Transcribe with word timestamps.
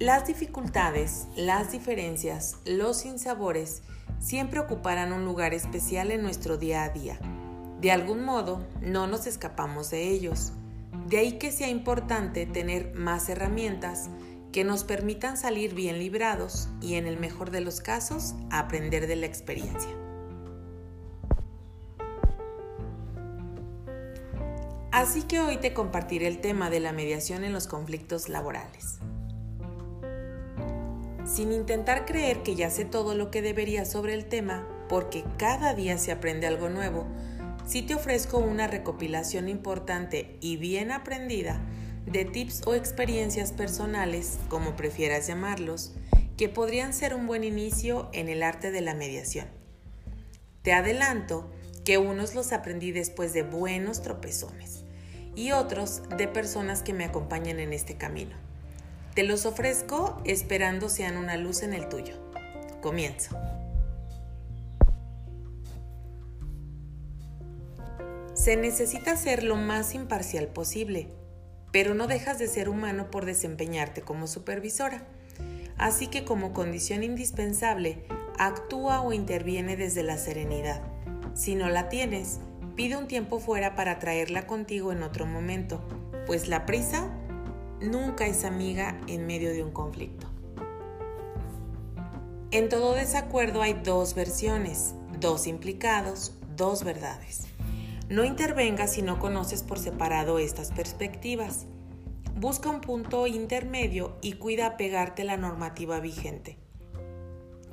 Las 0.00 0.26
dificultades, 0.26 1.28
las 1.36 1.70
diferencias, 1.70 2.56
los 2.66 2.96
sinsabores 2.96 3.84
siempre 4.18 4.58
ocuparán 4.58 5.12
un 5.12 5.24
lugar 5.24 5.54
especial 5.54 6.10
en 6.10 6.20
nuestro 6.20 6.56
día 6.56 6.82
a 6.82 6.88
día. 6.88 7.16
De 7.80 7.92
algún 7.92 8.24
modo, 8.24 8.66
no 8.82 9.06
nos 9.06 9.28
escapamos 9.28 9.92
de 9.92 10.08
ellos. 10.08 10.52
De 11.06 11.18
ahí 11.18 11.38
que 11.38 11.52
sea 11.52 11.68
importante 11.68 12.44
tener 12.44 12.92
más 12.96 13.28
herramientas 13.28 14.08
que 14.50 14.64
nos 14.64 14.82
permitan 14.82 15.36
salir 15.36 15.74
bien 15.74 16.00
librados 16.00 16.68
y, 16.80 16.94
en 16.94 17.06
el 17.06 17.16
mejor 17.16 17.52
de 17.52 17.60
los 17.60 17.80
casos, 17.80 18.34
aprender 18.50 19.06
de 19.06 19.14
la 19.14 19.26
experiencia. 19.26 19.90
Así 24.90 25.22
que 25.22 25.38
hoy 25.38 25.58
te 25.58 25.72
compartiré 25.72 26.26
el 26.26 26.40
tema 26.40 26.68
de 26.68 26.80
la 26.80 26.92
mediación 26.92 27.44
en 27.44 27.52
los 27.52 27.68
conflictos 27.68 28.28
laborales 28.28 28.98
sin 31.34 31.52
intentar 31.52 32.06
creer 32.06 32.44
que 32.44 32.54
ya 32.54 32.70
sé 32.70 32.84
todo 32.84 33.16
lo 33.16 33.32
que 33.32 33.42
debería 33.42 33.84
sobre 33.84 34.14
el 34.14 34.26
tema, 34.26 34.68
porque 34.88 35.24
cada 35.36 35.74
día 35.74 35.98
se 35.98 36.12
aprende 36.12 36.46
algo 36.46 36.68
nuevo, 36.68 37.06
sí 37.66 37.82
te 37.82 37.96
ofrezco 37.96 38.38
una 38.38 38.68
recopilación 38.68 39.48
importante 39.48 40.36
y 40.40 40.58
bien 40.58 40.92
aprendida 40.92 41.60
de 42.06 42.24
tips 42.24 42.62
o 42.66 42.74
experiencias 42.74 43.50
personales, 43.50 44.38
como 44.48 44.76
prefieras 44.76 45.26
llamarlos, 45.26 45.94
que 46.36 46.48
podrían 46.48 46.94
ser 46.94 47.16
un 47.16 47.26
buen 47.26 47.42
inicio 47.42 48.10
en 48.12 48.28
el 48.28 48.44
arte 48.44 48.70
de 48.70 48.80
la 48.80 48.94
mediación. 48.94 49.48
Te 50.62 50.72
adelanto 50.72 51.50
que 51.84 51.98
unos 51.98 52.36
los 52.36 52.52
aprendí 52.52 52.92
después 52.92 53.32
de 53.32 53.42
buenos 53.42 54.02
tropezones 54.02 54.84
y 55.34 55.50
otros 55.50 56.02
de 56.16 56.28
personas 56.28 56.82
que 56.82 56.92
me 56.92 57.04
acompañan 57.04 57.58
en 57.58 57.72
este 57.72 57.96
camino. 57.96 58.36
Te 59.14 59.22
los 59.22 59.46
ofrezco 59.46 60.20
esperando 60.24 60.88
sean 60.88 61.16
una 61.16 61.36
luz 61.36 61.62
en 61.62 61.72
el 61.72 61.88
tuyo. 61.88 62.14
Comienzo. 62.82 63.38
Se 68.34 68.56
necesita 68.56 69.16
ser 69.16 69.44
lo 69.44 69.54
más 69.54 69.94
imparcial 69.94 70.48
posible, 70.48 71.10
pero 71.70 71.94
no 71.94 72.08
dejas 72.08 72.40
de 72.40 72.48
ser 72.48 72.68
humano 72.68 73.12
por 73.12 73.24
desempeñarte 73.24 74.02
como 74.02 74.26
supervisora. 74.26 75.06
Así 75.78 76.08
que 76.08 76.24
como 76.24 76.52
condición 76.52 77.04
indispensable, 77.04 78.04
actúa 78.36 79.00
o 79.02 79.12
interviene 79.12 79.76
desde 79.76 80.02
la 80.02 80.18
serenidad. 80.18 80.82
Si 81.34 81.54
no 81.54 81.68
la 81.68 81.88
tienes, 81.88 82.40
pide 82.74 82.96
un 82.96 83.06
tiempo 83.06 83.38
fuera 83.38 83.76
para 83.76 84.00
traerla 84.00 84.48
contigo 84.48 84.90
en 84.90 85.04
otro 85.04 85.24
momento, 85.24 85.86
pues 86.26 86.48
la 86.48 86.66
prisa 86.66 87.08
nunca 87.90 88.26
es 88.26 88.44
amiga 88.44 89.00
en 89.06 89.26
medio 89.26 89.50
de 89.50 89.62
un 89.62 89.70
conflicto. 89.70 90.26
En 92.50 92.68
todo 92.68 92.94
desacuerdo 92.94 93.62
hay 93.62 93.74
dos 93.74 94.14
versiones, 94.14 94.94
dos 95.18 95.46
implicados, 95.46 96.32
dos 96.56 96.84
verdades. 96.84 97.46
No 98.08 98.24
intervengas 98.24 98.92
si 98.92 99.02
no 99.02 99.18
conoces 99.18 99.62
por 99.62 99.78
separado 99.78 100.38
estas 100.38 100.70
perspectivas. 100.70 101.66
Busca 102.36 102.68
un 102.68 102.80
punto 102.80 103.26
intermedio 103.26 104.16
y 104.22 104.34
cuida 104.34 104.76
pegarte 104.76 105.24
la 105.24 105.36
normativa 105.36 106.00
vigente. 106.00 106.58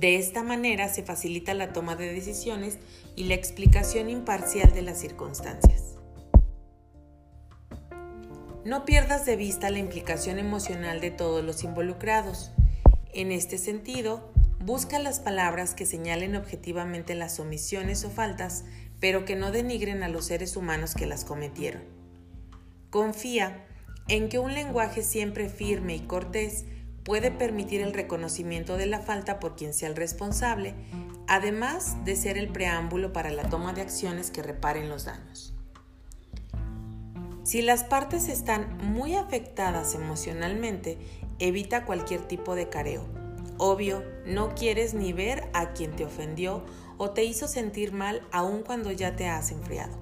De 0.00 0.16
esta 0.16 0.42
manera 0.42 0.88
se 0.88 1.02
facilita 1.02 1.54
la 1.54 1.72
toma 1.72 1.94
de 1.94 2.12
decisiones 2.12 2.78
y 3.14 3.24
la 3.24 3.34
explicación 3.34 4.08
imparcial 4.10 4.72
de 4.72 4.82
las 4.82 4.98
circunstancias. 4.98 5.93
No 8.64 8.86
pierdas 8.86 9.26
de 9.26 9.36
vista 9.36 9.68
la 9.68 9.78
implicación 9.78 10.38
emocional 10.38 10.98
de 11.02 11.10
todos 11.10 11.44
los 11.44 11.64
involucrados. 11.64 12.50
En 13.12 13.30
este 13.30 13.58
sentido, 13.58 14.32
busca 14.58 14.98
las 14.98 15.20
palabras 15.20 15.74
que 15.74 15.84
señalen 15.84 16.34
objetivamente 16.34 17.14
las 17.14 17.38
omisiones 17.40 18.06
o 18.06 18.10
faltas, 18.10 18.64
pero 19.00 19.26
que 19.26 19.36
no 19.36 19.52
denigren 19.52 20.02
a 20.02 20.08
los 20.08 20.24
seres 20.24 20.56
humanos 20.56 20.94
que 20.94 21.04
las 21.04 21.26
cometieron. 21.26 21.82
Confía 22.88 23.66
en 24.08 24.30
que 24.30 24.38
un 24.38 24.54
lenguaje 24.54 25.02
siempre 25.02 25.50
firme 25.50 25.94
y 25.94 26.00
cortés 26.00 26.64
puede 27.04 27.30
permitir 27.30 27.82
el 27.82 27.92
reconocimiento 27.92 28.78
de 28.78 28.86
la 28.86 29.00
falta 29.00 29.40
por 29.40 29.56
quien 29.56 29.74
sea 29.74 29.90
el 29.90 29.96
responsable, 29.96 30.74
además 31.26 32.02
de 32.06 32.16
ser 32.16 32.38
el 32.38 32.48
preámbulo 32.48 33.12
para 33.12 33.30
la 33.30 33.46
toma 33.50 33.74
de 33.74 33.82
acciones 33.82 34.30
que 34.30 34.42
reparen 34.42 34.88
los 34.88 35.04
daños. 35.04 35.53
Si 37.44 37.60
las 37.60 37.84
partes 37.84 38.28
están 38.28 38.78
muy 38.78 39.16
afectadas 39.16 39.94
emocionalmente, 39.94 40.98
evita 41.38 41.84
cualquier 41.84 42.22
tipo 42.22 42.54
de 42.54 42.70
careo. 42.70 43.06
Obvio, 43.58 44.02
no 44.24 44.54
quieres 44.54 44.94
ni 44.94 45.12
ver 45.12 45.48
a 45.52 45.74
quien 45.74 45.94
te 45.94 46.06
ofendió 46.06 46.64
o 46.96 47.10
te 47.10 47.24
hizo 47.24 47.46
sentir 47.46 47.92
mal 47.92 48.26
aun 48.32 48.62
cuando 48.62 48.90
ya 48.92 49.14
te 49.14 49.28
has 49.28 49.50
enfriado. 49.50 50.00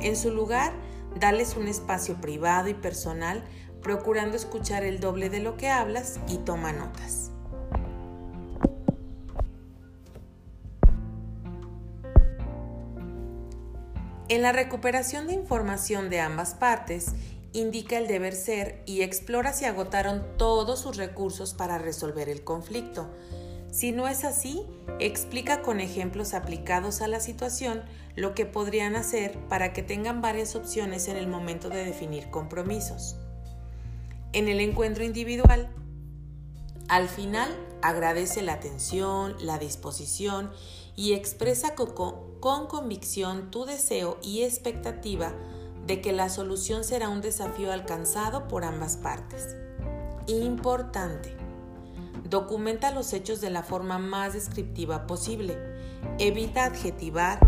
En 0.00 0.16
su 0.16 0.30
lugar, 0.30 0.72
dales 1.20 1.54
un 1.54 1.68
espacio 1.68 2.18
privado 2.18 2.68
y 2.70 2.74
personal, 2.74 3.44
procurando 3.82 4.36
escuchar 4.36 4.82
el 4.82 5.00
doble 5.00 5.28
de 5.28 5.40
lo 5.40 5.58
que 5.58 5.68
hablas 5.68 6.18
y 6.28 6.38
toma 6.38 6.72
notas. 6.72 7.30
En 14.30 14.42
la 14.42 14.52
recuperación 14.52 15.26
de 15.26 15.32
información 15.32 16.08
de 16.08 16.20
ambas 16.20 16.54
partes, 16.54 17.14
indica 17.52 17.98
el 17.98 18.06
deber 18.06 18.36
ser 18.36 18.80
y 18.86 19.02
explora 19.02 19.52
si 19.52 19.64
agotaron 19.64 20.24
todos 20.38 20.78
sus 20.78 20.96
recursos 20.96 21.52
para 21.52 21.78
resolver 21.78 22.28
el 22.28 22.44
conflicto. 22.44 23.10
Si 23.72 23.90
no 23.90 24.06
es 24.06 24.22
así, 24.22 24.64
explica 25.00 25.62
con 25.62 25.80
ejemplos 25.80 26.32
aplicados 26.32 27.00
a 27.00 27.08
la 27.08 27.18
situación 27.18 27.82
lo 28.14 28.36
que 28.36 28.46
podrían 28.46 28.94
hacer 28.94 29.36
para 29.48 29.72
que 29.72 29.82
tengan 29.82 30.20
varias 30.20 30.54
opciones 30.54 31.08
en 31.08 31.16
el 31.16 31.26
momento 31.26 31.68
de 31.68 31.84
definir 31.84 32.30
compromisos. 32.30 33.16
En 34.32 34.46
el 34.46 34.60
encuentro 34.60 35.02
individual, 35.02 35.70
al 36.86 37.08
final 37.08 37.52
agradece 37.82 38.42
la 38.42 38.52
atención, 38.52 39.34
la 39.40 39.58
disposición 39.58 40.52
y 40.96 41.14
expresa 41.14 41.74
con, 41.74 42.66
convicción 42.66 43.50
tu 43.50 43.64
deseo 43.64 44.18
y 44.22 44.42
expectativa 44.42 45.32
de 45.86 46.00
que 46.00 46.12
la 46.12 46.28
solución 46.28 46.84
será 46.84 47.08
un 47.08 47.20
desafío 47.20 47.72
alcanzado 47.72 48.48
por 48.48 48.64
ambas 48.64 48.96
partes. 48.96 49.56
Importante. 50.26 51.36
Documenta 52.28 52.92
los 52.92 53.12
hechos 53.12 53.40
de 53.40 53.50
la 53.50 53.62
forma 53.62 53.98
más 53.98 54.34
descriptiva 54.34 55.06
posible. 55.06 55.58
Evita 56.18 56.64
adjetivar 56.64 57.40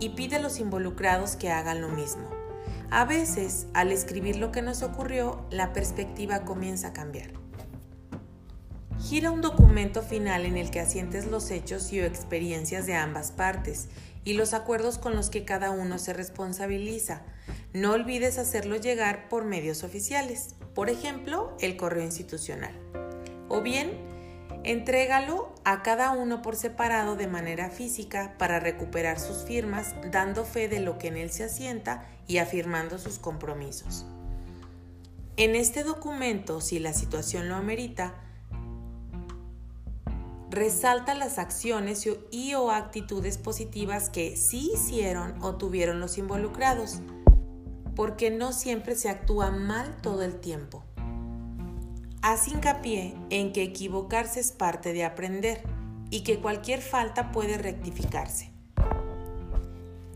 y 0.00 0.10
pide 0.10 0.36
a 0.36 0.40
los 0.40 0.58
involucrados 0.58 1.36
que 1.36 1.50
hagan 1.50 1.80
lo 1.80 1.88
mismo. 1.88 2.28
A 2.90 3.04
veces, 3.04 3.66
al 3.74 3.92
escribir 3.92 4.36
lo 4.36 4.52
que 4.52 4.62
nos 4.62 4.82
ocurrió, 4.82 5.44
la 5.50 5.72
perspectiva 5.72 6.44
comienza 6.44 6.88
a 6.88 6.92
cambiar. 6.92 7.45
Gira 9.08 9.30
un 9.30 9.40
documento 9.40 10.02
final 10.02 10.46
en 10.46 10.56
el 10.56 10.72
que 10.72 10.80
asientes 10.80 11.26
los 11.26 11.52
hechos 11.52 11.92
y 11.92 12.00
experiencias 12.00 12.86
de 12.86 12.96
ambas 12.96 13.30
partes 13.30 13.88
y 14.24 14.32
los 14.32 14.52
acuerdos 14.52 14.98
con 14.98 15.14
los 15.14 15.30
que 15.30 15.44
cada 15.44 15.70
uno 15.70 16.00
se 16.00 16.12
responsabiliza. 16.12 17.22
No 17.72 17.92
olvides 17.92 18.36
hacerlo 18.36 18.74
llegar 18.74 19.28
por 19.28 19.44
medios 19.44 19.84
oficiales, 19.84 20.56
por 20.74 20.90
ejemplo, 20.90 21.56
el 21.60 21.76
correo 21.76 22.02
institucional. 22.02 22.74
O 23.48 23.60
bien, 23.60 23.92
entrégalo 24.64 25.54
a 25.64 25.84
cada 25.84 26.10
uno 26.10 26.42
por 26.42 26.56
separado 26.56 27.14
de 27.14 27.28
manera 27.28 27.70
física 27.70 28.34
para 28.38 28.58
recuperar 28.58 29.20
sus 29.20 29.44
firmas, 29.44 29.94
dando 30.10 30.44
fe 30.44 30.66
de 30.66 30.80
lo 30.80 30.98
que 30.98 31.06
en 31.06 31.16
él 31.16 31.30
se 31.30 31.44
asienta 31.44 32.04
y 32.26 32.38
afirmando 32.38 32.98
sus 32.98 33.20
compromisos. 33.20 34.04
En 35.36 35.54
este 35.54 35.84
documento, 35.84 36.60
si 36.60 36.80
la 36.80 36.92
situación 36.92 37.48
lo 37.48 37.54
amerita, 37.54 38.25
resalta 40.56 41.14
las 41.14 41.38
acciones 41.38 42.08
y 42.30 42.54
o 42.54 42.70
actitudes 42.70 43.36
positivas 43.36 44.08
que 44.08 44.38
sí 44.38 44.70
hicieron 44.74 45.34
o 45.42 45.56
tuvieron 45.56 46.00
los 46.00 46.16
involucrados, 46.16 47.00
porque 47.94 48.30
no 48.30 48.54
siempre 48.54 48.96
se 48.96 49.10
actúa 49.10 49.50
mal 49.50 49.98
todo 50.00 50.22
el 50.22 50.40
tiempo. 50.40 50.82
Haz 52.22 52.48
hincapié 52.48 53.14
en 53.28 53.52
que 53.52 53.64
equivocarse 53.64 54.40
es 54.40 54.50
parte 54.50 54.94
de 54.94 55.04
aprender 55.04 55.62
y 56.10 56.22
que 56.22 56.40
cualquier 56.40 56.80
falta 56.80 57.32
puede 57.32 57.58
rectificarse. 57.58 58.50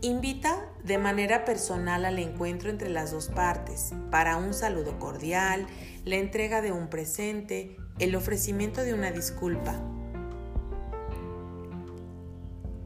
Invita 0.01 0.71
de 0.83 0.97
manera 0.97 1.45
personal 1.45 2.03
al 2.03 2.17
encuentro 2.17 2.71
entre 2.71 2.89
las 2.89 3.11
dos 3.11 3.27
partes 3.27 3.93
para 4.09 4.37
un 4.37 4.55
saludo 4.55 4.97
cordial, 4.97 5.67
la 6.03 6.15
entrega 6.15 6.61
de 6.61 6.71
un 6.71 6.89
presente, 6.89 7.77
el 7.99 8.15
ofrecimiento 8.15 8.81
de 8.81 8.95
una 8.95 9.11
disculpa 9.11 9.79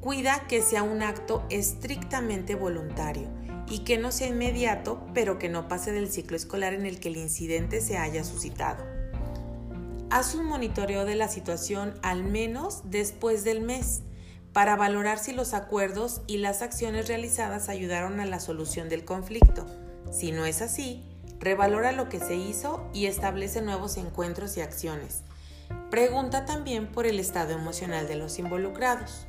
Cuida 0.06 0.46
que 0.48 0.62
sea 0.62 0.84
un 0.84 1.02
acto 1.02 1.44
estrictamente 1.50 2.54
voluntario 2.54 3.28
y 3.68 3.80
que 3.80 3.98
no 3.98 4.12
sea 4.12 4.28
inmediato, 4.28 5.04
pero 5.16 5.40
que 5.40 5.50
no 5.50 5.68
pase 5.68 5.92
del 5.92 6.12
ciclo 6.12 6.38
escolar 6.38 6.76
en 6.76 6.86
el 6.86 7.00
que 7.00 7.08
el 7.08 7.18
incidente 7.18 7.82
se 7.82 7.98
haya 7.98 8.24
suscitado. 8.24 8.86
Haz 10.12 10.36
un 10.36 10.46
monitoreo 10.46 11.06
de 11.06 11.16
la 11.16 11.28
situación 11.28 11.96
al 12.04 12.24
menos 12.24 12.84
después 12.84 13.44
del 13.44 13.62
mes 13.62 14.04
para 14.54 14.76
valorar 14.76 15.18
si 15.18 15.34
los 15.34 15.56
acuerdos 15.56 16.22
y 16.28 16.38
las 16.38 16.62
acciones 16.62 17.08
realizadas 17.08 17.68
ayudaron 17.68 18.20
a 18.20 18.28
la 18.28 18.40
solución 18.40 18.90
del 18.90 19.06
conflicto. 19.06 19.66
Si 20.12 20.32
no 20.32 20.46
es 20.46 20.62
así, 20.62 21.04
revalora 21.40 21.94
lo 21.94 22.10
que 22.10 22.20
se 22.20 22.36
hizo 22.36 22.88
y 22.94 23.08
establece 23.08 23.64
nuevos 23.64 23.98
encuentros 23.98 24.56
y 24.56 24.62
acciones. 24.62 25.24
Pregunta 25.90 26.46
también 26.46 26.92
por 26.92 27.08
el 27.08 27.20
estado 27.20 27.54
emocional 27.54 28.08
de 28.08 28.18
los 28.18 28.38
involucrados. 28.38 29.26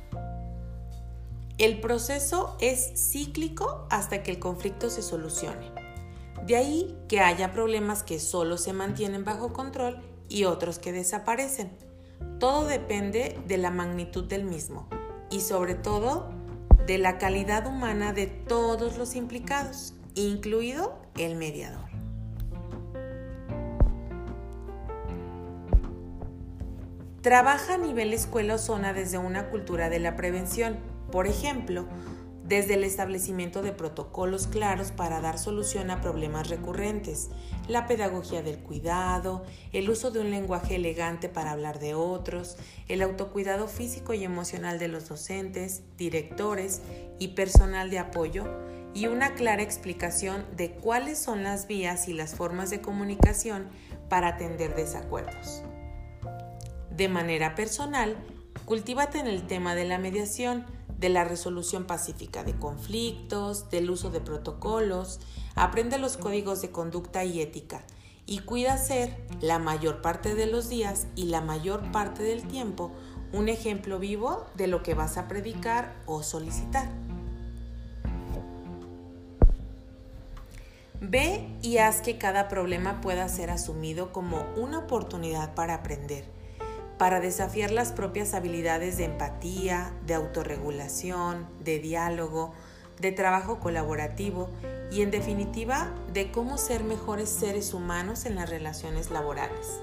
El 1.57 1.79
proceso 1.79 2.55
es 2.61 2.93
cíclico 3.11 3.87
hasta 3.89 4.21
que 4.21 4.29
el 4.29 4.37
conflicto 4.37 4.91
se 4.91 5.01
solucione. 5.01 5.71
De 6.45 6.55
ahí 6.55 6.95
que 7.09 7.19
haya 7.19 7.51
problemas 7.51 8.03
que 8.03 8.19
solo 8.19 8.57
se 8.57 8.73
mantienen 8.73 9.25
bajo 9.25 9.53
control 9.53 9.99
y 10.29 10.43
otros 10.43 10.77
que 10.77 10.91
desaparecen. 10.91 11.71
Todo 12.39 12.65
depende 12.65 13.39
de 13.47 13.57
la 13.57 13.71
magnitud 13.71 14.25
del 14.25 14.43
mismo 14.43 14.87
y 15.31 15.41
sobre 15.41 15.73
todo 15.73 16.29
de 16.85 16.99
la 16.99 17.17
calidad 17.17 17.65
humana 17.65 18.13
de 18.13 18.27
todos 18.27 18.99
los 18.99 19.15
implicados, 19.15 19.95
incluido 20.13 20.99
el 21.17 21.37
mediador. 21.37 21.87
Trabaja 27.23 27.73
a 27.73 27.77
nivel 27.77 28.13
escuela 28.13 28.55
o 28.55 28.57
zona 28.59 28.93
desde 28.93 29.17
una 29.17 29.49
cultura 29.49 29.89
de 29.89 29.99
la 29.99 30.15
prevención, 30.15 30.77
por 31.11 31.27
ejemplo, 31.27 31.87
desde 32.47 32.75
el 32.75 32.85
establecimiento 32.85 33.61
de 33.61 33.73
protocolos 33.73 34.47
claros 34.47 34.91
para 34.91 35.19
dar 35.19 35.37
solución 35.37 35.91
a 35.91 35.99
problemas 35.99 36.47
recurrentes, 36.47 37.29
la 37.67 37.87
pedagogía 37.87 38.41
del 38.41 38.59
cuidado, 38.59 39.43
el 39.73 39.89
uso 39.89 40.11
de 40.11 40.21
un 40.21 40.31
lenguaje 40.31 40.75
elegante 40.75 41.27
para 41.27 41.51
hablar 41.51 41.79
de 41.79 41.93
otros, 41.93 42.55
el 42.87 43.01
autocuidado 43.01 43.67
físico 43.67 44.13
y 44.13 44.23
emocional 44.23 44.79
de 44.79 44.87
los 44.87 45.09
docentes, 45.09 45.83
directores 45.97 46.81
y 47.19 47.29
personal 47.29 47.89
de 47.89 47.99
apoyo, 47.99 48.45
y 48.93 49.07
una 49.07 49.35
clara 49.35 49.61
explicación 49.61 50.45
de 50.55 50.71
cuáles 50.71 51.19
son 51.19 51.43
las 51.43 51.67
vías 51.67 52.07
y 52.07 52.13
las 52.13 52.33
formas 52.33 52.69
de 52.69 52.79
comunicación 52.79 53.67
para 54.09 54.29
atender 54.29 54.73
desacuerdos. 54.73 55.63
De 56.89 57.09
manera 57.09 57.53
personal, 57.55 58.15
cultívate 58.65 59.19
en 59.19 59.27
el 59.27 59.45
tema 59.45 59.75
de 59.75 59.85
la 59.85 59.99
mediación, 59.99 60.65
de 60.97 61.09
la 61.09 61.23
resolución 61.23 61.85
pacífica 61.85 62.43
de 62.43 62.57
conflictos, 62.57 63.69
del 63.69 63.89
uso 63.89 64.09
de 64.09 64.19
protocolos, 64.19 65.19
aprende 65.55 65.97
los 65.97 66.17
códigos 66.17 66.61
de 66.61 66.71
conducta 66.71 67.23
y 67.23 67.41
ética 67.41 67.83
y 68.25 68.39
cuida 68.39 68.77
ser 68.77 69.15
la 69.39 69.57
mayor 69.57 70.01
parte 70.01 70.35
de 70.35 70.47
los 70.47 70.69
días 70.69 71.07
y 71.15 71.25
la 71.25 71.41
mayor 71.41 71.91
parte 71.91 72.23
del 72.23 72.47
tiempo 72.47 72.91
un 73.31 73.49
ejemplo 73.49 73.99
vivo 73.99 74.45
de 74.55 74.67
lo 74.67 74.83
que 74.83 74.93
vas 74.93 75.17
a 75.17 75.27
predicar 75.27 75.95
o 76.05 76.23
solicitar. 76.23 76.89
Ve 80.99 81.47
y 81.61 81.77
haz 81.77 82.01
que 82.01 82.17
cada 82.17 82.47
problema 82.47 83.01
pueda 83.01 83.27
ser 83.29 83.49
asumido 83.49 84.11
como 84.11 84.45
una 84.55 84.79
oportunidad 84.79 85.53
para 85.53 85.75
aprender 85.75 86.25
para 86.97 87.19
desafiar 87.19 87.71
las 87.71 87.91
propias 87.91 88.33
habilidades 88.33 88.97
de 88.97 89.05
empatía, 89.05 89.93
de 90.05 90.15
autorregulación, 90.15 91.47
de 91.63 91.79
diálogo, 91.79 92.53
de 92.99 93.11
trabajo 93.11 93.59
colaborativo 93.59 94.49
y 94.91 95.01
en 95.01 95.11
definitiva 95.11 95.93
de 96.13 96.31
cómo 96.31 96.57
ser 96.57 96.83
mejores 96.83 97.29
seres 97.29 97.73
humanos 97.73 98.25
en 98.25 98.35
las 98.35 98.49
relaciones 98.49 99.11
laborales. 99.11 99.79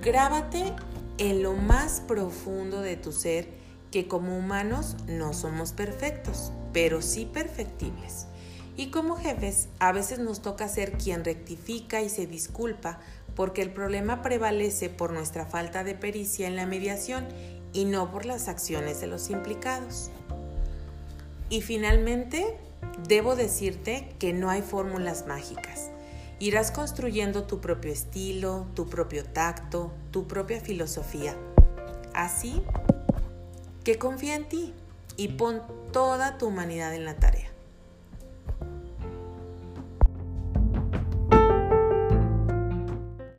Grábate 0.00 0.72
en 1.18 1.42
lo 1.42 1.54
más 1.54 2.00
profundo 2.00 2.80
de 2.80 2.96
tu 2.96 3.10
ser 3.10 3.48
que 3.90 4.06
como 4.06 4.38
humanos 4.38 4.96
no 5.08 5.32
somos 5.32 5.72
perfectos, 5.72 6.52
pero 6.72 7.02
sí 7.02 7.24
perfectibles. 7.24 8.26
Y 8.76 8.92
como 8.92 9.16
jefes, 9.16 9.68
a 9.80 9.90
veces 9.90 10.20
nos 10.20 10.40
toca 10.40 10.68
ser 10.68 10.92
quien 10.92 11.24
rectifica 11.24 12.00
y 12.00 12.08
se 12.08 12.28
disculpa 12.28 13.00
porque 13.38 13.62
el 13.62 13.70
problema 13.70 14.20
prevalece 14.20 14.90
por 14.90 15.12
nuestra 15.12 15.46
falta 15.46 15.84
de 15.84 15.94
pericia 15.94 16.48
en 16.48 16.56
la 16.56 16.66
mediación 16.66 17.24
y 17.72 17.84
no 17.84 18.10
por 18.10 18.26
las 18.26 18.48
acciones 18.48 19.00
de 19.00 19.06
los 19.06 19.30
implicados. 19.30 20.10
Y 21.48 21.60
finalmente, 21.60 22.56
debo 23.06 23.36
decirte 23.36 24.12
que 24.18 24.32
no 24.32 24.50
hay 24.50 24.60
fórmulas 24.60 25.28
mágicas. 25.28 25.90
Irás 26.40 26.72
construyendo 26.72 27.44
tu 27.44 27.60
propio 27.60 27.92
estilo, 27.92 28.66
tu 28.74 28.88
propio 28.88 29.24
tacto, 29.24 29.92
tu 30.10 30.26
propia 30.26 30.60
filosofía. 30.60 31.36
Así 32.14 32.60
que 33.84 33.98
confía 33.98 34.34
en 34.34 34.48
ti 34.48 34.74
y 35.16 35.28
pon 35.28 35.62
toda 35.92 36.38
tu 36.38 36.48
humanidad 36.48 36.92
en 36.92 37.04
la 37.04 37.14
tarea. 37.14 37.47